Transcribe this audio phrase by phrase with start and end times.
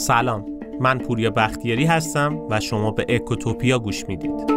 [0.00, 0.44] سلام.
[0.80, 4.50] من پوریا بختیاری هستم و شما به اکوتوپیا گوش می‌دید.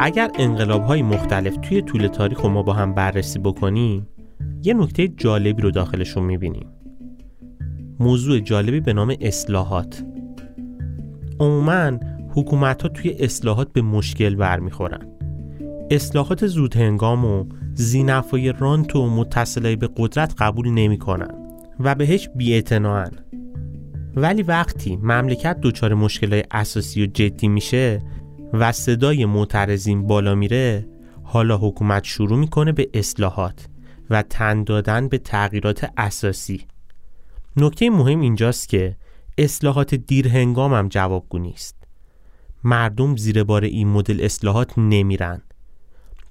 [0.00, 4.08] اگر انقلاب های مختلف توی طول تاریخ ما با هم بررسی بکنیم
[4.62, 6.66] یه نکته جالبی رو داخلشون می‌بینیم.
[8.00, 10.04] موضوع جالبی به نام اصلاحات.
[11.40, 11.98] عموما
[12.36, 15.17] حکومت ها توی اصلاحات به مشکل برمیخورن.
[15.90, 17.44] اصلاحات زود هنگام و
[17.74, 19.26] زینفای رانت و
[19.76, 23.10] به قدرت قبول نمی‌کنن و بهش بیاعتناان
[24.16, 28.02] ولی وقتی مملکت دچار مشکلات اساسی و جدی میشه
[28.52, 30.86] و صدای معترضین بالا میره
[31.22, 33.68] حالا حکومت شروع می‌کنه به اصلاحات
[34.10, 36.64] و تن دادن به تغییرات اساسی.
[37.56, 38.96] نکته مهم اینجاست که
[39.38, 41.76] اصلاحات دیر هنگام هم جوابگو نیست.
[42.64, 45.42] مردم زیر بار این مدل اصلاحات نمیرن.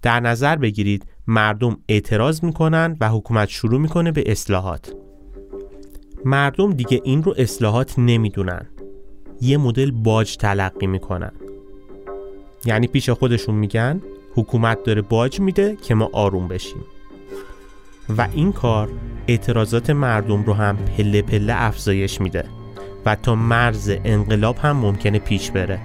[0.02, 4.94] در نظر بگیرید مردم اعتراض می‌کنن و حکومت شروع می‌کنه به اصلاحات.
[6.26, 8.66] مردم دیگه این رو اصلاحات نمی‌دونن.
[9.42, 11.31] یه مدل باج تلقی می‌کنن.
[12.66, 14.02] یعنی پیش خودشون میگن
[14.36, 16.84] حکومت داره باج میده که ما آروم بشیم.
[18.17, 18.89] و این کار
[19.28, 22.45] اعتراضات مردم رو هم پله پله افزایش میده
[23.06, 25.80] و تا مرز انقلاب هم ممکنه پیش بره.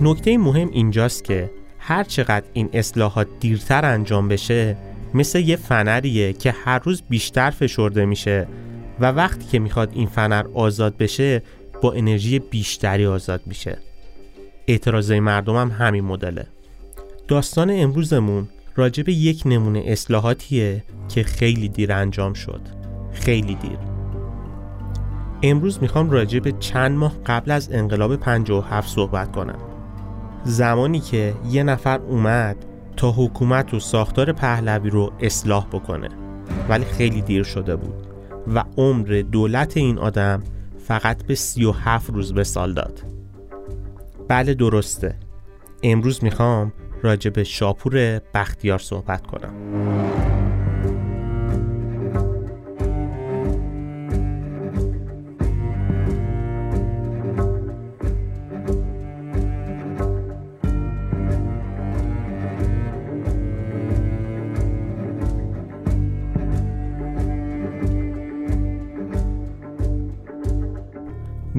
[0.00, 1.50] نکته مهم اینجاست که
[1.88, 4.76] هر چقدر این اصلاحات دیرتر انجام بشه
[5.14, 8.46] مثل یه فنریه که هر روز بیشتر فشرده میشه
[9.00, 11.42] و وقتی که می‌خواد این فنر آزاد بشه
[11.82, 13.78] با انرژی بیشتری آزاد میشه.
[14.68, 16.46] اعتراضای مردم هم همین مدله.
[17.28, 22.60] داستان امروزمون راجب یک نمونه اصلاحاتیه که خیلی دیر انجام شد.
[23.12, 23.78] خیلی دیر.
[25.42, 29.75] امروز می‌خوام راجع به چند ماه قبل از انقلاب 57 صحبت کنم.
[30.46, 32.56] زمانی که یه نفر اومد
[32.96, 36.08] تا حکومت و ساختار پهلوی رو اصلاح بکنه.
[36.68, 38.06] ولی خیلی دیر شده بود
[38.54, 40.42] و عمر دولت این آدم
[40.78, 43.02] فقط به 37 روز به سال داد.
[44.28, 45.18] بله درسته.
[45.82, 49.52] امروز می‌خوام راجع به شاپور بختیار صحبت کنم.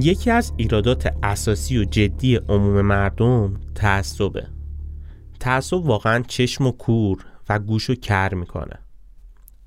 [0.07, 4.47] یکی از ایرادات اساسی و جدی عموم مردم تعصبه.
[5.39, 8.79] تعصب واقعا چشم و کور و گوش و کر می‌کنه.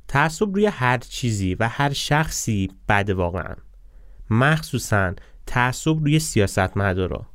[0.09, 3.55] تعصب روی هر چیزی و هر شخصی بده واقعا.
[4.31, 5.13] مخصوصا
[5.47, 7.27] تعصب روی سیاست مدارا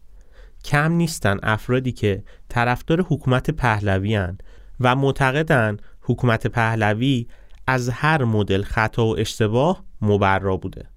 [0.63, 4.27] کم نیستن افرادی که طرفدار حکومت پهلوی
[4.79, 7.27] و معتقدن حکومت پهلوی
[7.67, 10.94] از هر مدل خطا و اشتباه مبرا بوده.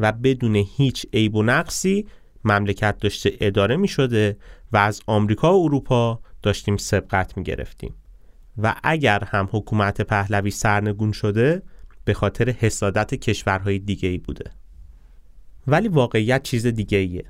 [0.00, 2.06] و بدون هیچ عیب و نقصی
[2.44, 4.36] مملکت داشته اداره می شده
[4.72, 7.94] و از آمریکا و اروپا داشتیم سبقت می گرفتیم
[8.58, 11.62] و اگر هم حکومت پهلوی سرنگون شده
[12.04, 14.50] به خاطر حسادت کشورهای دیگه ای بوده.
[15.66, 17.24] ولی واقعیت چیز دیگه ایه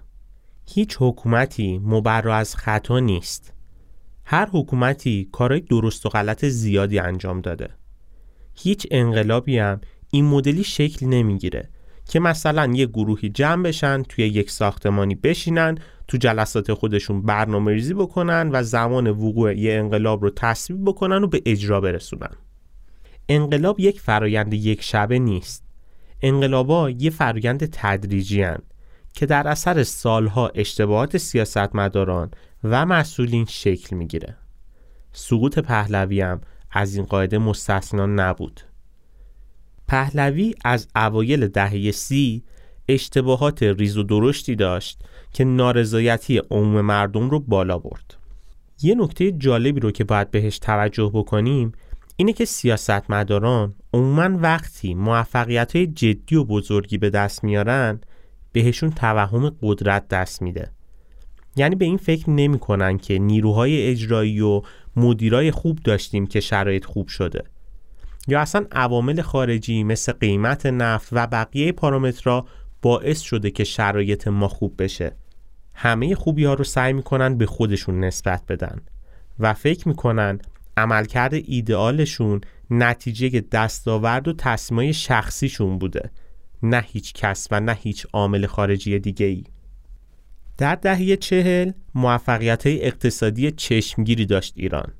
[0.68, 3.52] هیچ حکومتی مبرا از خطا نیست.
[4.24, 7.68] هر حکومتی کارهای درست و غلط زیادی انجام داده.
[8.54, 11.68] هیچ انقلابی هم این مدلی شکل نمی‌گیره.
[12.10, 15.78] که مثلا یه گروهی جمع بشن توی یک ساختمانی بشینن
[16.08, 21.26] تو جلسات خودشون برنامه ریزی بکنن و زمان وقوع یه انقلاب رو تصویب بکنن و
[21.26, 22.30] به اجرا برسونن.
[23.28, 25.64] انقلاب یک فرایند یک شبه نیست.
[26.22, 28.58] انقلابا یه فرایند تدریجی هن
[29.12, 32.30] که در اثر سالها اشتباهات سیاستمداران
[32.64, 34.36] و مسئولین شکل می‌گیره.
[35.12, 38.60] سقوط پهلوی هم از این قاعده مستثنا نبود.
[39.90, 42.42] پهلوی از اوایل دهه سی
[42.88, 45.02] اشتباهات ریز و درشتی داشت
[45.32, 48.16] که نارضایتی عموم مردم رو بالا برد.
[48.82, 51.72] یه نکته جالبی رو که باید بهش توجه بکنیم
[52.16, 58.00] اینه که سیاستمداران عموما وقتی موفقیت های جدی و بزرگی به دست میارن
[58.52, 60.70] بهشون توهم قدرت دست میده.
[61.56, 64.62] یعنی به این فکر نمی کنن که نیروهای اجرایی و
[64.96, 67.44] مدیرای خوب داشتیم که شرایط خوب شده.
[68.28, 72.46] یا اصلا عوامل خارجی مثل قیمت نفت و بقیه پارامترها
[72.82, 75.16] باعث شده که شرایط ما خوب بشه.
[75.74, 78.80] همه خوبی ها رو سعی می‌کنن به خودشون نسبت بدن
[79.38, 80.38] و فکر می‌کنن
[80.76, 82.40] عملکرد ایدئالشون
[82.70, 86.10] نتیجه دستاورد و تصمیم شخصیشون بوده
[86.62, 89.44] نه هیچ کس و نه هیچ عامل خارجی دیگه ای
[90.58, 94.92] در دهه چهل موفقیت های اقتصادی چشمگیری داشت ایران.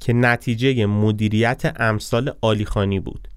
[0.00, 3.28] که نتیجه مدیریت امثال آلیخانی بود.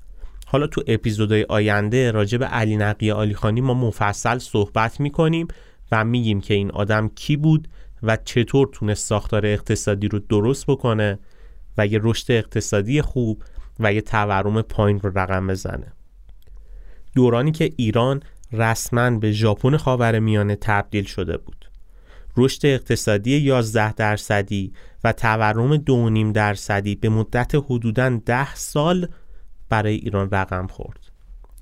[0.46, 5.48] حالا تو اپیزودهای آینده راجع به علی نقی آلیخانی ما مفصل صحبت می‌کنیم
[5.92, 7.68] و میگیم که این آدم کی بود
[8.04, 11.19] و چطور تونست ساختار اقتصادی رو درست بکنه
[11.78, 13.44] و یه رشد اقتصادی خوب
[13.80, 15.94] و یه تورم پایین رو رقم بزنه.
[17.16, 21.61] دورانی که ایران رسما به ژاپن خاورمیانه تبدیل شده بود.
[22.38, 24.74] رشد اقتصادی 11 درصدی
[25.04, 29.07] و تورم 2.5 درصدی به مدت حدوداً 10 سال
[29.69, 31.00] برای ایران رقم خورد.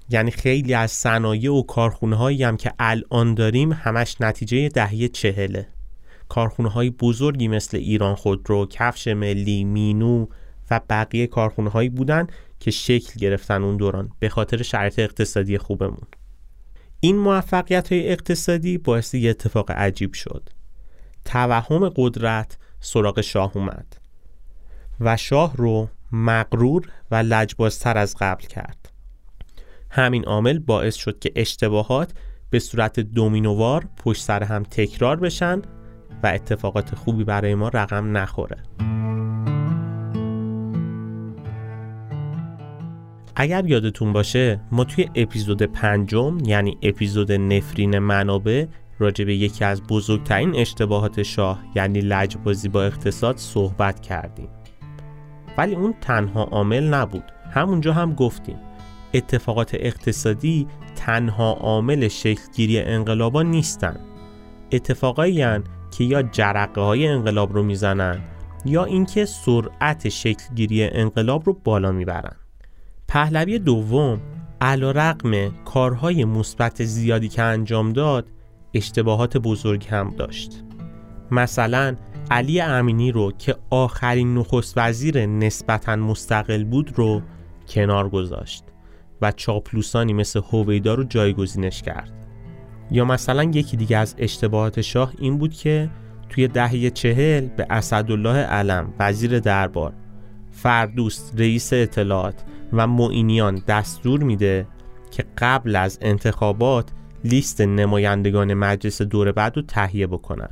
[0.10, 5.68] یعنی خیلی از صنایع و کارخونه هایی هم که الان داریم همش نتیجه دهه چهله.
[6.30, 10.26] کارخونه های بزرگی مثل ایران خودرو، کفش ملی، مینو
[10.72, 12.28] و بقیه کارخونه هایی بودن
[12.60, 16.08] که شکل گرفتن اون دوران به خاطر شرایط اقتصادی خوبمون.
[17.00, 20.50] این موفقیت های اقتصادی باعث یه اتفاق عجیب شد.
[21.26, 23.98] توهم قدرت سراغ شاه اومد
[25.00, 28.92] و شاه رو مغرور و لجبازتر از قبل کرد.
[29.90, 32.14] همین عامل باعث شد که اشتباهات
[32.50, 35.62] به صورت دومینووار پشت سر هم تکرار بشن
[36.24, 38.58] و اتفاقات خوبی برای ما رقم نخوره.
[43.36, 48.66] اگر یادتون باشه ما توی اپیزود پنجم یعنی اپیزود نفرین منابع
[49.00, 54.50] راجع به یکی از بزرگترین اشتباهات شاه یعنی لجبازی با اقتصاد صحبت کردیم.
[55.58, 57.24] ولی اون تنها عامل نبود.
[57.52, 58.58] همونجا هم گفتیم.
[59.14, 64.00] اتفاقات اقتصادی تنها عامل شکلگیری انقلابا نیستن.
[64.72, 65.46] اتفاقایی
[65.92, 68.22] که یا جرقه های انقلاب رو می‌زنن
[68.66, 72.36] یا اینکه سرعت شکلگیری انقلاب رو بالا می‌برن.
[73.08, 74.22] پهلوی دوم
[74.62, 78.26] علا رقم کارهای مثبت زیادی که انجام داد
[78.74, 80.64] اشتباهات بزرگ هم داشت.
[81.32, 81.96] مثلا
[82.32, 87.22] علی امینی رو که آخرین نخست وزیر نسبتا مستقل بود رو
[87.68, 88.64] کنار گذاشت
[89.22, 92.14] و چاپلوسانی مثل هویدا رو جایگزینش کرد.
[92.92, 95.90] یا مثلا یکی دیگه از اشتباهات شاه این بود که
[96.30, 99.94] توی دهه چهل به اسدالله علم وزیر دربار
[100.52, 102.44] فردوست رئیس اطلاعات
[102.74, 104.68] و معینیان دستور میده
[105.12, 106.92] که قبل از انتخابات
[107.24, 110.50] لیست نمایندگان مجلس دور بعد رو تهیه بکنن.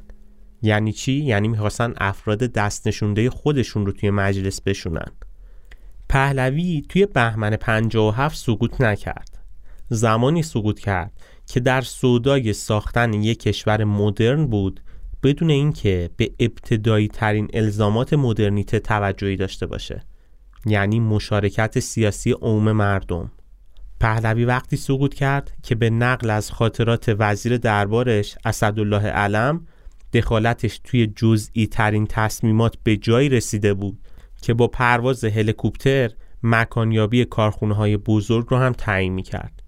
[0.61, 5.11] یعنی چی؟ یعنی می‌خواستن افراد دست نشونده خودشون رو توی مجلس بشونن.
[6.09, 9.37] پهلوی توی بهمن 57 سقوط نکرد.
[9.89, 11.11] زمانی سقوط کرد
[11.45, 14.81] که در سودای ساختن یک کشور مدرن بود
[15.23, 20.03] بدون اینکه به ابتدایی ترین الزامات مدرنیته توجهی داشته باشه.
[20.65, 23.31] یعنی مشارکت سیاسی عموم مردم.
[23.99, 29.67] پهلوی وقتی سقوط کرد که به نقل از خاطرات وزیر دربارش اسدالله علم
[30.13, 33.99] دخالتش توی جزئی ترین تصمیمات به جایی رسیده بود
[34.41, 36.09] که با پرواز هلیکوپتر
[36.43, 39.63] مکانیابی کارخونه های بزرگ رو هم تعیین می کرد.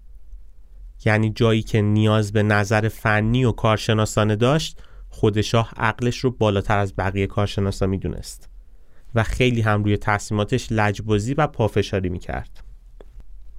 [1.04, 6.94] یعنی جایی که نیاز به نظر فنی و کارشناسانه داشت خودشاه عقلش رو بالاتر از
[6.98, 8.48] بقیه کارشناسا می‌دونست
[9.14, 12.69] و خیلی هم روی تصمیماتش لجبازی و پافشاری می‌کرد.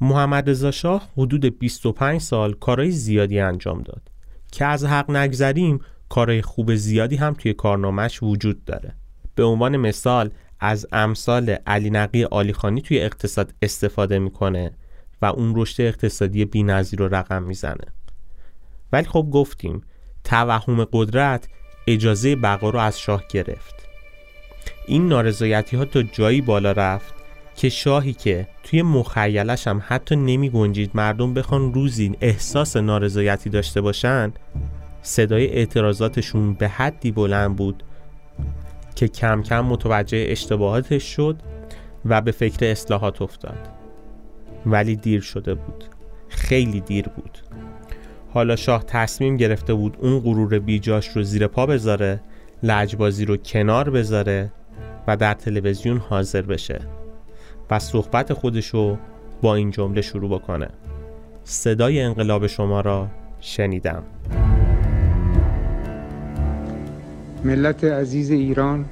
[0.02, 4.02] محمد رضا شاه حدود 25 سال کارهای زیادی انجام داد
[4.52, 8.96] که از حق نگذریم کارهای خوب زیادی هم توی کارنامهش وجود داره.
[9.36, 14.72] به عنوان مثال از امثال علی نقی آلیخانی توی اقتصاد استفاده می‌کنه
[15.22, 17.94] و اون رشد اقتصادی بینظیر رو رقم می‌زنه.
[18.92, 19.82] ولی خب گفتیم
[20.24, 21.48] توهم قدرت
[21.88, 23.76] اجازه بقا رو از شاه گرفت.
[24.88, 27.21] این نارضایتی ها تا جایی بالا رفت
[27.62, 33.82] که شاهی که توی مخیلش هم حتی نمی گنجید مردم بخوان روزی احساس نارضایتی داشته
[33.82, 34.34] باشن
[35.02, 37.84] صدای اعتراضاتشون به حدی بلند بود
[38.96, 41.36] که کم کم متوجه اشتباهاتش شد
[42.06, 43.70] و به فکر اصلاحات افتاد.
[44.66, 45.84] ولی دیر شده بود.
[46.30, 47.38] خیلی دیر بود.
[48.34, 52.22] حالا شاه تصمیم گرفته بود اون غرور بیجاش رو زیر پا بذاره
[52.64, 54.52] لجبازی رو کنار بذاره
[55.08, 57.01] و در تلویزیون حاضر بشه.
[57.72, 58.98] و صحبت خودشو
[59.42, 60.68] با این جمله شروع بکنه.
[61.44, 63.08] صدای انقلاب شما را
[63.40, 64.04] شنیدم.
[67.44, 68.86] ملت عزیز ایران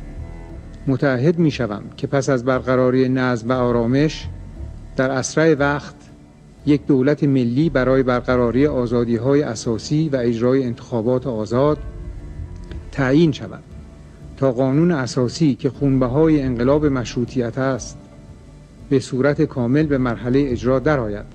[0.88, 4.28] متعهد می شوم که پس از برقراری نظم و آرامش
[4.96, 5.96] در اسرع وقت
[6.66, 11.78] یک دولت ملی برای برقراری آزادی های اساسی و اجرای انتخابات آزاد
[12.92, 13.64] تعیین شود
[14.38, 18.09] تا قانون اساسی که خونبه های انقلاب مشروطیت است
[18.90, 21.26] به صورت کامل به مرحله اجرا درآید.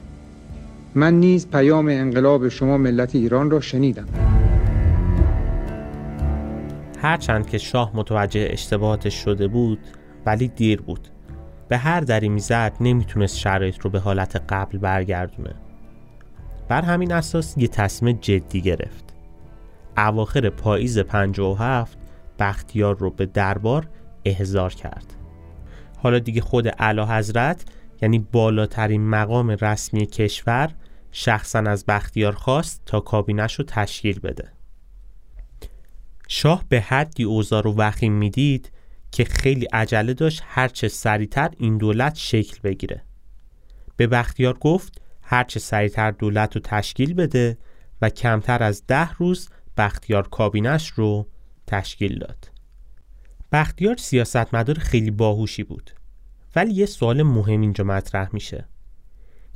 [0.94, 4.06] من نیز پیام انقلاب شما ملت ایران را شنیدم.
[7.02, 9.78] هرچند که شاه متوجه اشتباهاتش شده بود
[10.26, 11.08] ولی دیر بود.
[11.68, 15.54] به هر دری می‌زد نمی‌تونست شرایط رو به حالت قبل برگردونه.
[16.68, 19.04] بر همین اساس یه تصمیم جدی گرفت.
[19.96, 21.98] اواخر پاییز 57
[22.38, 23.88] بختیار رو به دربار
[24.24, 25.23] احضار کرد.
[26.04, 27.64] حالا دیگه خود اعلی حضرت
[28.02, 30.74] یعنی بالاترین مقام رسمی کشور
[31.12, 34.52] شخصا از بختیار خواست تا کابینش رو تشکیل بده.
[36.28, 38.72] شاه به حدی اوضاع رو وخیم می‌دید
[39.12, 43.02] که خیلی عجله داشت هرچه سریعتر این دولت شکل بگیره.
[43.96, 47.58] به بختیار گفت هرچه سریعتر دولت رو تشکیل بده
[48.02, 51.26] و کمتر از ده روز بختیار کابینش رو
[51.66, 52.50] تشکیل داد.
[53.52, 55.93] بختیار سیاستمدار خیلی باهوشی بود.
[56.56, 58.68] ولی یه سوال مهم اینجا مطرح میشه.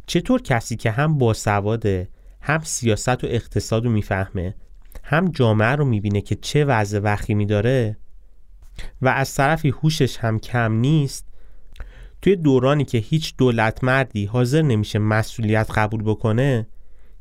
[0.06, 2.08] چطور کسی که هم باسواده
[2.40, 4.54] هم سیاست و اقتصاد رو می‌فهمه
[5.04, 7.96] هم جامعه رو می‌بینه که چه وضع وخیمی داره
[9.02, 11.28] و از طرفی هوشش هم کم نیست
[12.22, 16.66] توی دورانی که هیچ دولت مردی حاضر نمیشه مسئولیت قبول بکنه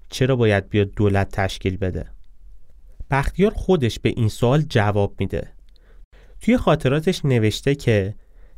[0.09, 2.05] چرا باید بیاد دولت تشکیل بده؟
[3.11, 5.47] بختیار خودش به این سوال جواب میده.
[6.41, 8.15] توی خاطراتش نوشته که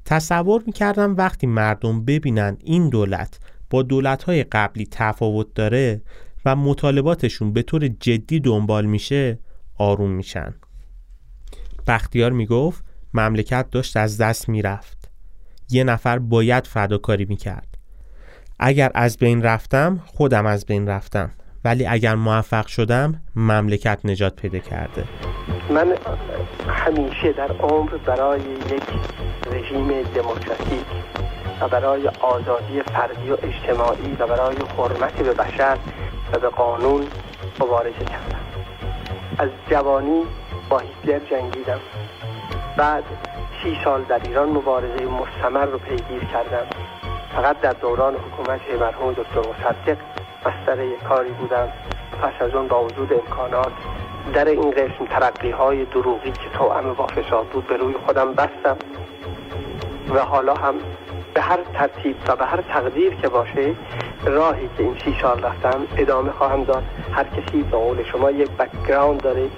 [0.09, 3.39] تصور می‌کردم وقتی مردم ببینن این دولت
[3.69, 6.01] با دولتهای قبلی تفاوت داره
[6.45, 9.39] و مطالباتشون به طور جدی دنبال میشه
[9.77, 10.53] آروم میشن.
[11.87, 15.11] بختیار می‌گفت مملکت داشت از دست می‌رفت.
[15.69, 17.77] یه نفر باید فداکاری می‌کرد.
[18.59, 21.31] اگر از بین رفتم خودم از بین رفتم.
[21.65, 25.03] ولی اگر موفق شدم مملکت نجات پیدا کرده.
[25.69, 25.93] من
[26.69, 28.83] همیشه در عمر برای یک
[29.51, 30.85] رژیم دموکراتیک
[31.61, 35.77] و برای آزادی فردی و اجتماعی و برای حرمت به بشر
[36.33, 37.07] و به قانون
[37.59, 38.39] مبارزه کردم.
[39.37, 40.21] از جوانی
[40.69, 41.79] با هیتلر جنگیدم.
[42.77, 43.03] بعد
[43.63, 46.67] سی سال در ایران مبارزه مستمر رو پیگیر کردم.
[47.35, 49.97] فقط در دوران حکومت مرحوم دکتر مصدق
[50.45, 51.67] بر سر کاری بودم.
[52.21, 53.71] پس از اون با وجود امکانات
[54.33, 58.77] در این قسمت ترقی های دروغی که توأم با فساد بود به روی خودم بستم.
[60.09, 60.75] و حالا هم
[61.33, 63.75] به هر ترتیب و به هر تقدیر که باشه
[64.25, 66.83] راهی که این سی سال رفتم ادامه خواهم داد.
[67.11, 69.49] هر کسی به قول شما یک background داره.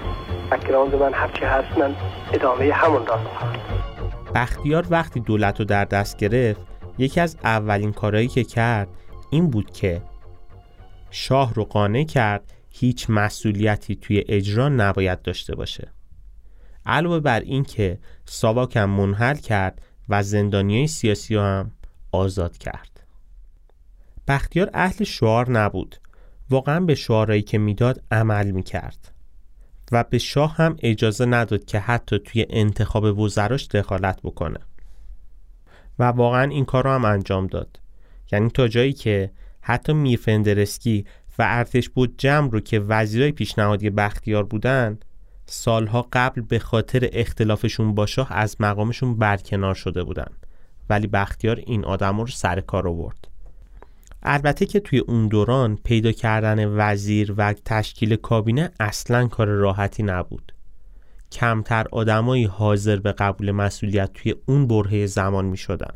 [0.52, 1.96] بکگراند من هرچی هست من
[2.34, 3.60] ادامه همون راه خواهم
[4.36, 6.62] بختیار وقتی دولت رو در دست گرفت
[6.98, 8.88] یکی از اولین کارهایی که کرد
[9.30, 10.02] این بود که
[11.12, 15.88] شاه رو قانع کرد هیچ مسئولیتی توی اجرا نباید داشته باشه.
[16.86, 21.72] علاوه بر این که ساواکم منحل کرد و زندانی سیاسی هم
[22.12, 23.00] آزاد کرد.
[24.28, 25.96] بختیار اهل شعار نبود.
[26.50, 29.12] واقعا به شعارهایی که می‌داد عمل می‌کرد.
[29.92, 34.60] و به شاه هم اجازه نداد که حتی توی انتخاب وزراش دخالت بکنه.
[36.00, 37.80] و واقعا این کار رو هم انجام داد.
[38.32, 41.06] یعنی تا جایی که حتی میرفندرسکی
[41.40, 45.00] و ارتش بود جمع رو که وزیرای پیشنهادی بختیار بودن
[45.46, 50.32] سالها قبل به خاطر اختلافشون با شاه از مقامشون برکنار شده بودن.
[50.90, 53.28] ولی بختیار این آدم رو سر کار آورد.
[54.24, 60.52] البته که توی اون دوران پیدا کردن وزیر و تشکیل کابینه اصلا کار راحتی نبود.
[61.32, 65.94] کمتر آدمایی حاضر به قبول مسئولیت توی اون برهه زمان می شدن.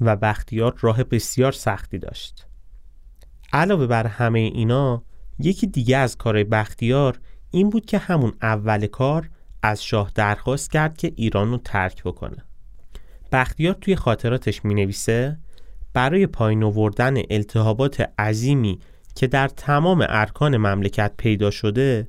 [0.00, 2.46] و بختیار راه بسیار سختی داشت.
[3.52, 5.02] علاوه بر همه اینا
[5.38, 7.20] یکی دیگه از کار بختیار
[7.50, 9.30] این بود که همون اول کار
[9.62, 12.44] از شاه درخواست کرد که ایران رو ترک بکنه.
[13.32, 15.38] بختیار توی خاطراتش می نویسه
[15.92, 18.78] برای پایین آوردن التهابات عظیمی
[19.14, 22.08] که در تمام ارکان مملکت پیدا شده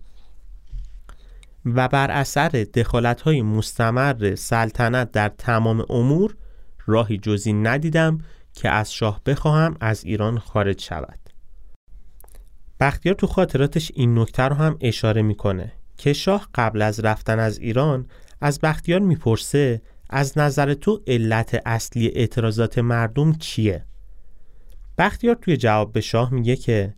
[1.66, 6.36] و بر اثر دخالت های مستمر سلطنت در تمام امور
[6.86, 8.18] راهی جزی ندیدم
[8.54, 11.20] که از شاه بخواهم از ایران خارج شود
[12.80, 17.60] بختیار تو خاطراتش این نکته رو هم اشاره می‌کنه که شاه قبل از رفتن از
[17.60, 18.06] ایران
[18.42, 23.86] از بختیار می‌پرسه از نظر تو علت اصلی اعتراضات مردم چیه؟
[24.98, 26.94] بختیار توی جواب به شاه میگه که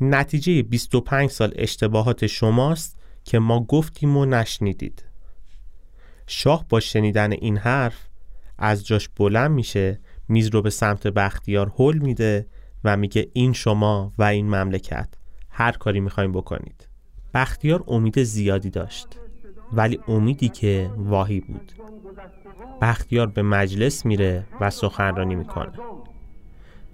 [0.00, 5.04] نتیجه 25 سال اشتباهات شماست که ما گفتیم و نشنیدید
[6.26, 8.06] شاه با شنیدن این حرف
[8.58, 12.46] از جاش بلند میشه میز رو به سمت بختیار هل میده
[12.84, 15.08] و میگه این شما و این مملکت
[15.50, 16.88] هر کاری می‌خوایم بکنید.
[17.34, 19.08] بختیار امید زیادی داشت
[19.72, 21.72] ولی امیدی که واهی بود.
[22.82, 25.72] بختیار به مجلس میره و سخنرانی می‌کنه.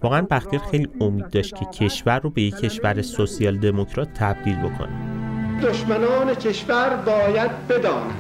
[0.03, 5.23] واقعا بختیار خیلی امید داشت که کشور رو به یک کشور سوسیال دموکرات تبدیل بکنه.
[5.63, 8.15] دشمنان کشور باید بدانند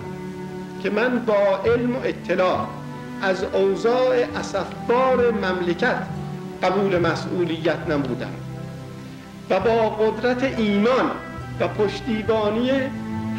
[0.82, 2.81] که من با علم و اطلاع
[3.23, 5.97] از اوضاع اسفبار مملکت
[6.62, 8.33] قبول مسئولیت نمودم.
[9.50, 11.11] و با قدرت ایمان
[11.61, 12.71] و پشتیبانی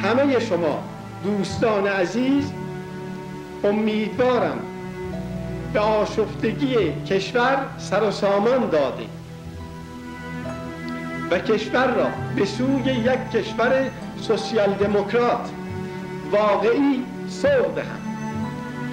[0.03, 0.83] همه شما
[1.23, 2.51] دوستان عزیز
[3.63, 4.59] امیدوارم
[5.73, 6.75] به آشفتگی
[7.07, 9.05] کشور سر و سامان داده
[11.31, 13.89] و کشور را به سوی یک کشور
[14.21, 15.49] سوسیال دموکرات
[16.31, 18.02] واقعی سوق دهم.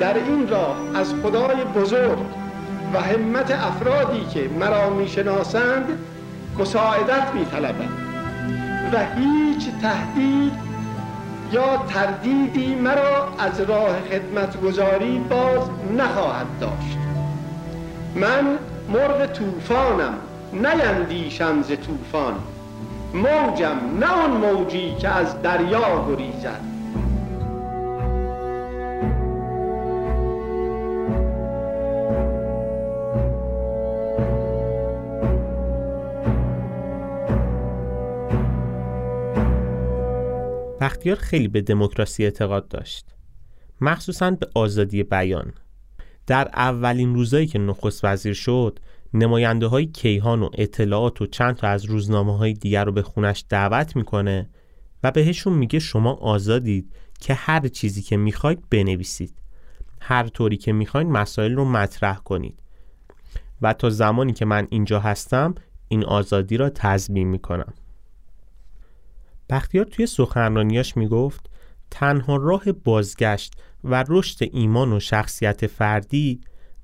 [0.00, 2.18] در این راه از خدای بزرگ
[2.94, 5.98] و همت افرادی که مرا می‌شناسند
[6.58, 7.88] مساعدت میطلبم
[8.92, 10.52] و هیچ تهدید
[11.52, 16.98] یا تردیدی مرا از راه خدمتگذاری باز نخواهد داشت.
[18.14, 18.58] من
[18.92, 20.14] مرغ طوفانم
[20.52, 22.34] نیندیشم ز طوفان.
[23.14, 26.69] موجم نه آن موجی که از دریا گریزد.
[40.80, 43.06] بختیار خیلی به دموکراسی اعتقاد داشت.
[43.80, 45.52] مخصوصا به آزادی بیان.
[46.26, 48.78] در اولین روزایی که نخست وزیر شد
[49.14, 53.44] نماینده های کیهان و اطلاعات و چند تا از روزنامه های دیگر رو به خونش
[53.48, 54.48] دعوت می‌کنه
[55.02, 59.34] و بهشون میگه شما آزادید که هر چیزی که می‌خواید بنویسید.
[60.00, 62.58] هر طوری که می‌خواید مسائل رو مطرح کنید.
[63.62, 65.54] و تا زمانی که من اینجا هستم
[65.88, 67.72] این آزادی را تضمین می‌کنم.
[69.50, 71.50] بختیار توی سخنرانیاش می‌گفت
[71.90, 73.54] تنها راه بازگشت
[73.84, 76.40] و رشد ایمان و شخصیت فردی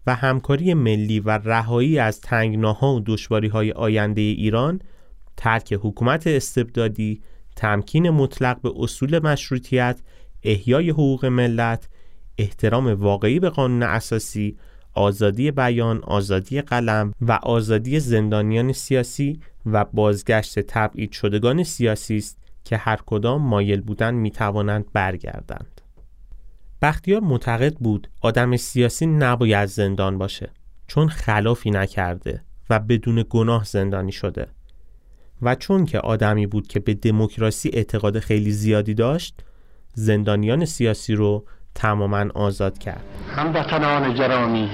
[0.06, 4.80] و همکاری ملی و رهایی از تنگناها و دشواری های آینده ایران
[5.37, 7.23] ترک حکومت استبدادی
[7.56, 10.00] تمکین مطلق به اصول مشروطیت
[10.42, 11.88] احیای حقوق ملت
[12.38, 14.56] احترام واقعی به قانون اساسی
[14.94, 22.76] آزادی بیان، آزادی قلم و آزادی زندانیان سیاسی و بازگشت تبعید شدگان سیاسی است که
[22.76, 25.81] هر کدام مایل بودن می توانند برگردند.
[26.83, 30.50] بختیار معتقد بود آدم سیاسی نباید زندان باشه
[30.87, 34.46] چون خلافی نکرده و بدون گناه زندانی شده
[35.42, 39.40] و چون که آدمی بود که به دموکراسی اعتقاد خیلی زیادی داشت
[39.94, 43.05] زندانیان سیاسی رو تماما آزاد کرد
[43.37, 44.70] هموطنان گرامی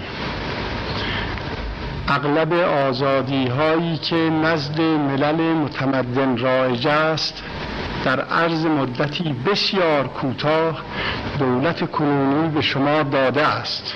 [2.09, 7.43] اغلب آزادی هایی که نزد ملل متمدن رایج است
[8.05, 10.83] در عرض مدتی بسیار کوتاه
[11.39, 13.95] دولت کنونی به شما داده است.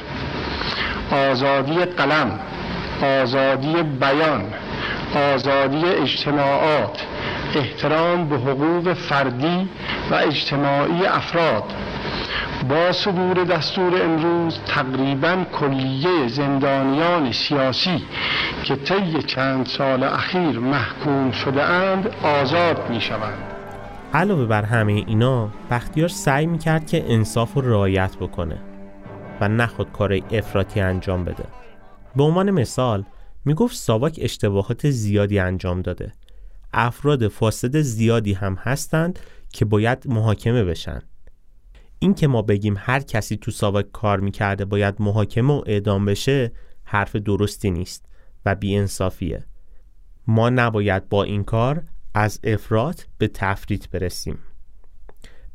[1.31, 2.41] آزادی قلم
[3.23, 4.45] آزادی بیان
[5.35, 7.03] آزادی اجتماعات
[7.55, 9.69] احترام به حقوق فردی
[10.11, 11.65] و اجتماعی افراد.
[12.69, 18.03] با صدور دستور امروز تقریبا کلیه زندانیان سیاسی
[18.65, 23.66] که طی چند سال اخیر محکوم شده اند آزاد می شوند
[24.13, 28.59] علاوه بر همه اینا بختیار سعی می‌کرد که انصاف و رعایت بکنه
[29.41, 31.45] و نخود کار افراطی انجام بده.
[32.17, 33.05] به عنوان مثال
[33.45, 36.13] می‌گفت ساواک اشتباهات زیادی انجام داده.
[36.73, 39.19] افراد فاسد زیادی هم هستند
[39.53, 41.03] که باید محاکمه بشن.
[41.99, 46.53] این که ما بگیم هر کسی تو ساواک کار می‌کرده باید محاکمه و اعدام بشه
[46.85, 48.07] حرف درستی نیست
[48.47, 49.45] و بیانصافیه.
[50.27, 51.83] ما نباید با این کار
[52.19, 54.39] از افراط به تفریط برسیم.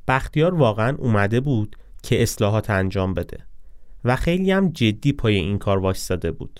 [0.07, 3.37] بختیار واقعا اومده بود که اصلاحات انجام بده
[4.05, 6.59] و خیلی هم جدی پای این کار وایستاده بود.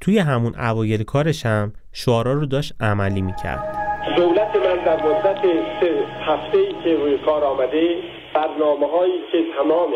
[0.00, 3.76] توی همون اوایل کارش هم شعارا رو داشت عملی می‌کرد.
[4.16, 5.42] دولت من در مدت
[5.80, 7.96] سه هفته ای که روی کار آمده
[8.34, 9.90] برنامه هایی که تمام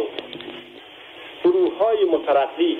[1.44, 2.76] گروه های مترقی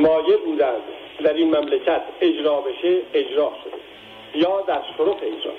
[0.00, 3.78] مایه بودند در این مملکت اجرا بشه اجرا شده
[4.34, 5.52] یا در شروع اجرا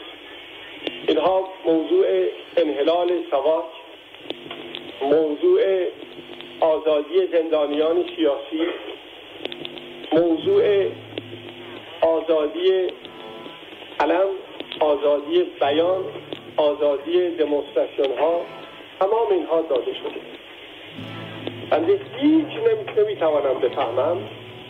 [1.08, 2.06] اینها موضوع
[2.58, 3.66] انحلال سواک
[5.02, 5.62] موضوع
[6.60, 8.68] آزادی زندانیان سیاسی
[10.12, 10.86] موضوع
[12.02, 12.88] آزادی
[14.00, 14.28] علم
[14.80, 16.04] آزادی بیان
[16.58, 18.42] آزادی دمونستراسیون ها
[19.00, 20.22] تمام اینها داده شده.
[21.70, 22.48] بنده هیچ
[22.98, 24.18] نمی‌توانم بفهمم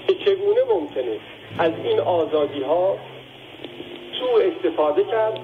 [0.09, 1.19] که چگونه ممکنه
[1.59, 2.97] از این آزادی ها
[4.19, 5.39] سوء استفاده کرد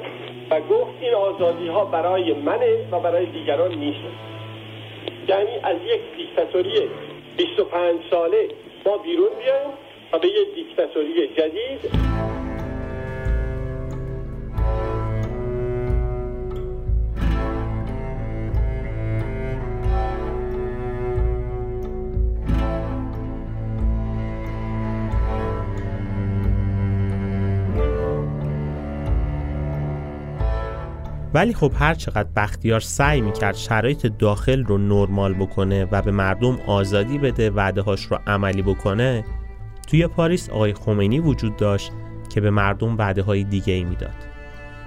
[0.50, 4.00] و گفت این آزادی ها برای منه و برای دیگران نیست.
[5.28, 6.90] یعنی از یک دیکتاتوری
[7.38, 8.48] 25 ساله
[8.86, 9.70] ما بیرون بیایم
[10.14, 11.92] و به یک دیکتاتوری جدید
[31.36, 36.60] ولی خب هر چقدر بختیار سعی می‌کرد شرایط داخل رو نرمال بکنه و به مردم
[36.68, 39.24] آزادی بده وعده هاش رو عملی بکنه
[39.88, 41.92] توی پاریس آقای خمینی وجود داشت
[42.30, 44.16] که به مردم وعده های دیگه ای می‌داد.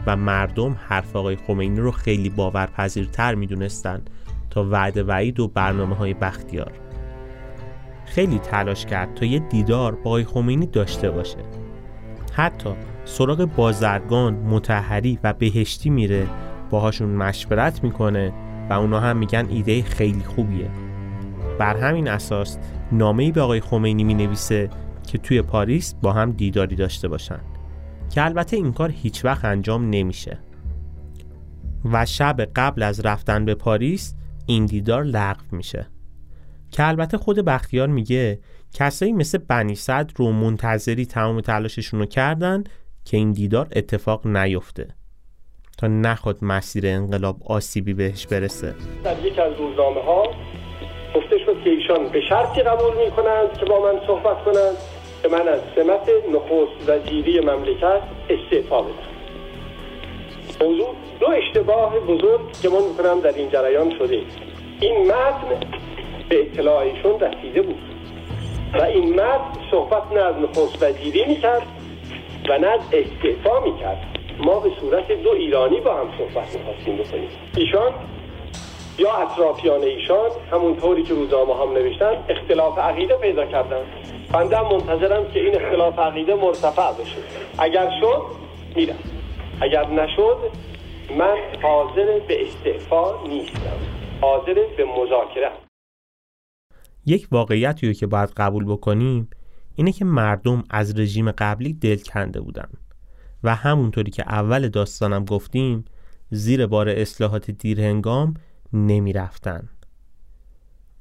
[0.06, 4.02] و مردم حرف آقای خمینی رو خیلی باورپذیرتر می‌دونستن
[4.50, 6.72] تا وعده وعید و برنامه های بختیار.
[8.06, 11.38] خیلی تلاش کرد تا یه دیدار با آقای خمینی داشته باشه.
[12.32, 12.70] حتی
[13.08, 16.26] سراغ بازرگان، متحری و بهشتی میره
[16.70, 18.32] باهاشون مشورت می‌کنه
[18.70, 20.70] و اونا هم میگن ایده خیلی خوبیه.
[21.58, 22.58] بر همین اساس
[22.92, 24.70] نامه‌ای به آقای خمینی می نویسه
[25.06, 27.40] که توی پاریس با هم دیداری داشته باشن.
[28.10, 30.38] که البته این کار هیچ وقت انجام نمیشه.
[31.92, 34.14] و شب قبل از رفتن به پاریس
[34.46, 35.86] این دیدار لغو میشه.
[36.70, 38.40] که البته خود بختیار میگه
[38.72, 42.64] کسایی مثل بنی صدر رو منتظری تمام تلاششون رو کردن
[43.10, 44.88] که این دیدار اتفاق نیفته.
[45.78, 48.74] تا نخود مسیر انقلاب آسیبی بهش برسه.
[49.04, 50.22] در یک از روزنامه ها
[51.14, 54.76] گفته شد که ایشان به شرطی قبول می کنند که با من صحبت کنند
[55.22, 58.94] که من از سمت نخست وزیری مملکت استعفا بدم.
[60.60, 64.22] موضوع دو اشتباه بزرگ که من می‌کنم در این جریان شده
[64.80, 65.60] این متن
[66.28, 67.80] به اطلاع ایشون رسیده بود
[68.74, 71.62] و این متن صحبت نه از نخست وزیری می‌کرد
[72.48, 74.18] و نه از استعفا می‌کرد.
[74.38, 77.28] ما به صورت دو ایرانی با هم صحبت می‌خواستیم بکنیم.
[77.56, 77.92] ایشان
[78.98, 83.86] یا اطرافیان ایشان همونطوری که روزنامه هم نوشتن اختلاف عقیده پیدا کردن.
[84.32, 87.16] بنده منتظرم که این اختلاف عقیده مرتفع بشه.
[87.58, 88.22] اگر شد
[88.76, 88.98] میرم.
[89.60, 90.38] اگر نشد
[91.18, 93.78] من حاضر به استعفا نیستم.
[94.20, 95.50] حاضر به مذاکره.
[97.06, 99.30] یک واقعیتی که باید قبول بکنیم
[99.78, 102.68] اینه که مردم از رژیم قبلی دل کنده بودن.
[103.44, 105.84] و همونطوری که اول داستانم گفتیم
[106.30, 108.34] زیر بار اصلاحات دیرهنگام
[108.72, 109.68] نمی رفتن.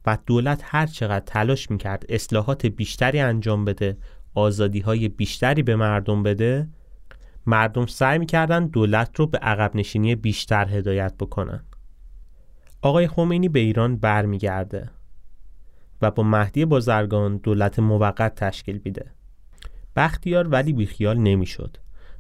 [0.05, 3.97] و دولت هر چقدر تلاش می‌کرد اصلاحات بیشتری انجام بده
[4.33, 6.67] آزادی های بیشتری به مردم بده
[7.45, 11.63] مردم سعی می‌کردن دولت رو به عقب نشینی بیشتر هدایت بکنن.
[12.81, 14.89] آقای خمینی به ایران برمیگرده.
[16.01, 19.11] و با مهدی بازرگان دولت موقت تشکیل میده.
[19.95, 21.77] بختیار ولی بیخیال نمی‌شد.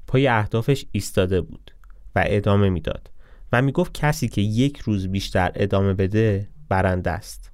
[0.07, 1.71] پای اهدافش ایستاده بود
[2.15, 3.11] و ادامه می‌داد
[3.51, 7.51] و می‌گفت کسی که یک روز بیشتر ادامه بده برنده است.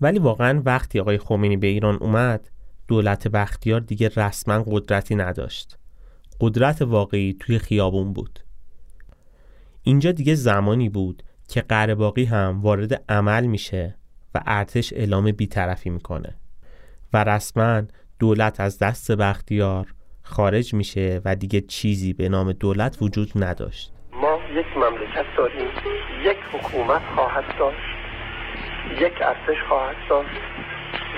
[0.00, 2.50] ولی واقعا وقتی آقای خمینی به ایران اومد
[2.88, 5.78] دولت بختیار دیگه رسما قدرتی نداشت.
[6.40, 8.40] قدرت واقعی توی خیابون بود.
[9.82, 13.96] اینجا دیگه زمانی بود که قرباقی هم وارد عمل میشه
[14.34, 16.34] و ارتش اعلام بیطرفی می‌کنه.
[17.12, 17.82] و رسما
[18.20, 19.86] دولت از دست بختیار
[20.22, 23.92] خارج میشه و دیگه چیزی به نام دولت وجود نداشت.
[24.12, 25.68] ما یک مملکت داریم
[26.24, 27.96] یک حکومت خواهد داشت
[29.00, 30.40] یک ارتش خواهد داشت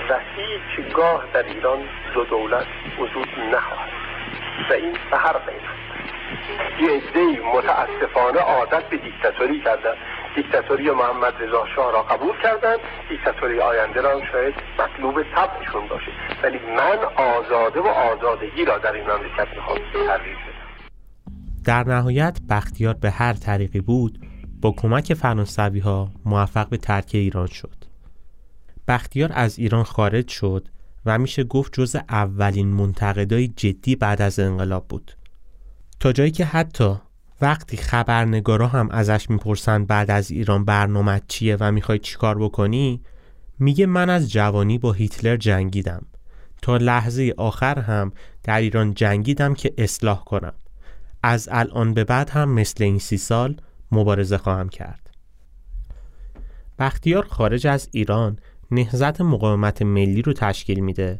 [0.09, 1.79] و هیچ گاه در ایران
[2.13, 2.67] دو دولت
[2.99, 3.89] وجود نخواهد.
[4.69, 5.75] و این به هر قیمت.
[6.81, 9.95] یه عده متاسفانه عادت به دیکتاتوری کردن
[10.35, 12.75] دیکتاتوری محمد رضا شاه را قبول کردن
[13.09, 16.11] دیکتاتوری آینده را شاید مطلوب طبعشون باشه.
[16.43, 19.77] ولی من آزاده و آزادگی را در این مملکت می‌خوام.
[19.77, 20.19] بدم
[21.65, 24.19] در نهایت بختیار به هر طریقی بود
[24.61, 27.75] با کمک فرانسوی ها موفق به ترک ایران شد.
[28.87, 30.67] بختیار از ایران خارج شد
[31.05, 35.11] و میشه گفت جز اولین منتقدای جدی بعد از انقلاب بود.
[35.99, 36.95] تا جایی که حتی
[37.41, 43.01] وقتی خبرنگارا هم ازش می‌پرسن بعد از ایران برنامه چیه و می‌خوای چیکار بکنی
[43.59, 46.05] میگه من از جوانی با هیتلر جنگیدم.
[46.61, 48.11] تا لحظه آخر هم
[48.43, 50.53] در ایران جنگیدم که اصلاح کنم.
[51.23, 55.09] از الان به بعد هم مثل این سی سال مبارزه خواهم کرد.
[56.79, 58.39] بختیار خارج از ایران
[58.71, 61.19] نهزت مقاومت ملی رو تشکیل میده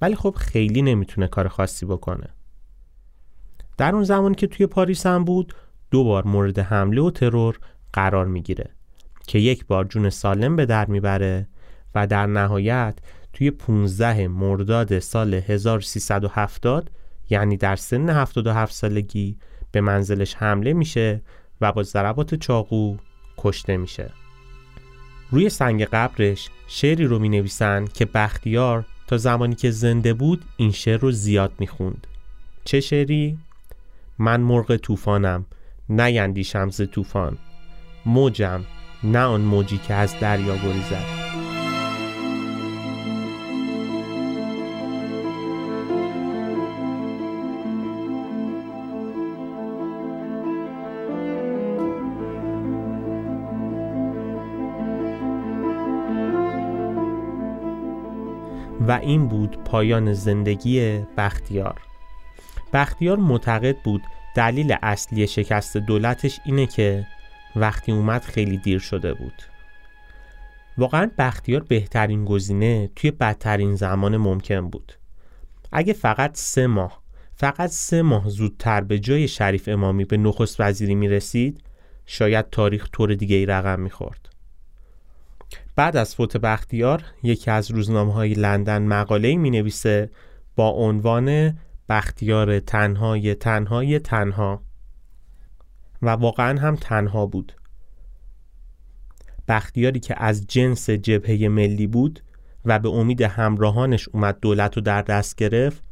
[0.00, 2.28] ولی خب خیلی نمی‌تونه کار خاصی بکنه.
[3.78, 5.54] در اون زمان که توی پاریس هم بود
[5.90, 7.58] دو بار مورد حمله و ترور
[7.92, 8.70] قرار می‌گیره
[9.26, 11.48] که یک بار جون سالم به در می‌بره
[11.94, 12.98] و در نهایت
[13.32, 16.90] توی 15 مرداد سال 1370
[17.30, 19.38] یعنی در سن 77 سالگی
[19.72, 21.22] به منزلش حمله میشه
[21.60, 22.96] و با ضربات چاقو
[23.38, 24.10] کشته میشه
[25.30, 30.72] روی سنگ قبرش شعری رو می نویسن که بختیار تا زمانی که زنده بود این
[30.72, 32.06] شعر رو زیاد می خوند.
[32.64, 33.38] چه شعری؟
[34.18, 35.46] من مرغ طوفانم
[35.88, 37.38] نیندیشم ز طوفان.
[38.06, 38.60] موجم
[39.04, 41.28] نه آن موجی که از دریا گریزد.
[58.88, 61.87] و این بود پایان زندگی بختیار.
[62.72, 64.02] بختیار معتقد بود
[64.34, 67.06] دلیل اصلی شکست دولتش اینه که
[67.56, 69.42] وقتی اومد خیلی دیر شده بود
[70.78, 74.92] واقعا بختیار بهترین گزینه توی بدترین زمان ممکن بود
[75.72, 77.02] اگه فقط سه ماه
[77.34, 81.62] فقط سه ماه زودتر به جای شریف امامی به نخست وزیری می رسید
[82.06, 84.28] شاید تاریخ طور دیگه ای رقم می خورد.
[85.76, 90.10] بعد از فوت بختیار یکی از روزنامه های لندن مقاله می نویسه
[90.56, 94.62] با عنوان بختیار تنهای تنهای تنها.
[96.02, 97.52] و واقعا هم تنها بود.
[99.48, 102.20] بختیاری که از جنس جبهه ملی بود
[102.64, 105.82] و به امید همراهانش اومد دولت رو در دست گرفت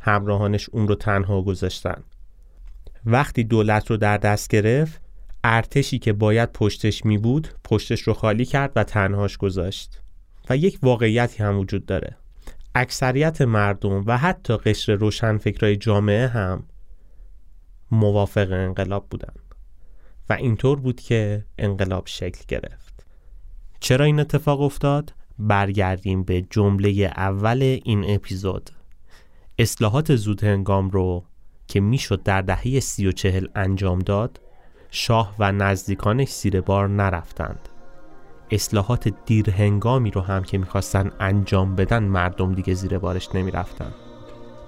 [0.00, 2.02] همراهانش اون رو تنها گذاشتن.
[3.04, 5.02] وقتی دولت رو در دست گرفت
[5.44, 10.00] ارتشی که باید پشتش می بود پشتش رو خالی کرد و تنهاش گذاشت.
[10.50, 12.16] و یک واقعیتی هم وجود داره.
[12.74, 16.64] اکثریت مردم و حتی قشر روشنفکرای جامعه هم
[17.90, 19.34] موافق انقلاب بودن
[20.28, 23.06] و اینطور بود که انقلاب شکل گرفت.
[23.80, 28.70] چرا این اتفاق افتاد؟ برگردیم به جمله اول این اپیزود.
[29.58, 31.24] اصلاحات زود هنگام رو
[31.68, 34.40] که می‌شد در دهه سی و چهل انجام داد
[34.90, 37.68] شاه و نزدیکانش زیر بار نرفتند.
[38.52, 43.86] اصلاحات دیر هنگامی رو هم که می‌خواستن انجام بدن مردم دیگه زیر بارش نمی‌رفتن.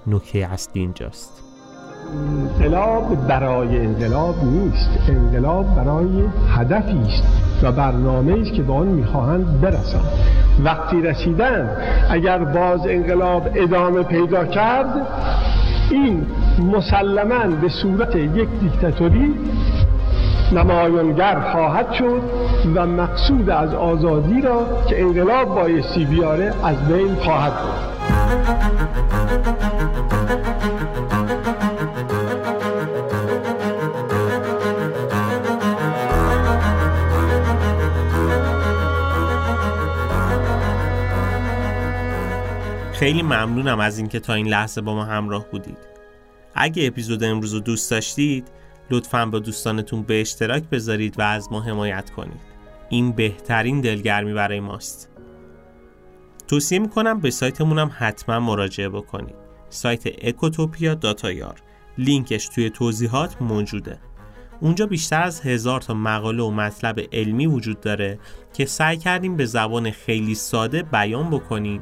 [0.07, 1.43] نکته اصلی اینجاست.
[2.13, 5.09] انقلاب برای انقلاب نیست.
[5.09, 7.23] انقلاب برای هدفی است
[7.63, 10.11] و برنامه است که به آن می‌خواهند برسند.
[10.63, 11.77] وقتی رسیدن
[12.09, 15.07] اگر باز انقلاب ادامه پیدا کرد
[15.91, 16.25] این
[16.59, 19.33] مسلما به صورت یک دیکتاتوری
[20.53, 22.21] نمایانگر خواهد شد
[22.75, 27.95] و مقصود از آزادی را که انقلاب بایستی بیاره از بین خواهد بود
[42.93, 45.77] خیلی ممنونم از اینکه تا این لحظه با ما همراه بودید.
[46.55, 48.47] اگه اپیزود امروز رو دوست داشتید
[48.91, 52.55] لطفا با دوستانتون به اشتراک بذارید و از ما حمایت کنید.
[52.89, 55.09] این بهترین دلگرمی برای ماست.
[56.47, 59.35] توصیه می‌کنم به سایتمون هم حتما مراجعه بکنید.
[59.69, 61.55] سایت اکوتوپیا داتایار
[61.97, 63.99] لینکش توی توضیحات موجوده.
[64.59, 68.19] اونجا بیشتر از هزار تا مقاله و مطلب علمی وجود داره
[68.53, 71.81] که سعی کردیم به زبان خیلی ساده بیان بکنیم